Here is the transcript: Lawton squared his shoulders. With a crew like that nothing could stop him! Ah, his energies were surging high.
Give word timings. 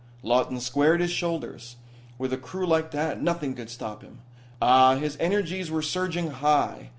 Lawton 0.23 0.59
squared 0.59 0.99
his 0.99 1.11
shoulders. 1.11 1.75
With 2.17 2.33
a 2.33 2.37
crew 2.37 2.65
like 2.65 2.89
that 2.89 3.21
nothing 3.21 3.53
could 3.53 3.69
stop 3.69 4.01
him! 4.01 4.17
Ah, 4.59 4.95
his 4.95 5.15
energies 5.19 5.69
were 5.69 5.83
surging 5.83 6.31
high. 6.31 6.89